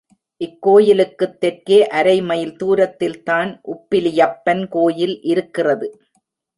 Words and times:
இக்கோயிலுக்குத் 0.41 1.35
தெற்கே 1.39 1.87
அரை 1.89 2.21
மைல் 2.21 2.55
தூரத்தில் 2.55 3.23
தான் 3.23 3.51
உப்பிலியப்பன் 3.67 4.63
கோயில் 4.69 5.17
இருக்கிறது. 5.23 5.89